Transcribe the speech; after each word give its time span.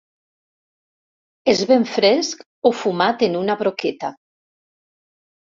Es 1.53 1.61
ven 1.71 1.85
fresc 1.97 2.41
o 2.71 2.73
fumat 2.79 3.27
en 3.29 3.37
una 3.43 3.59
broqueta. 3.61 4.13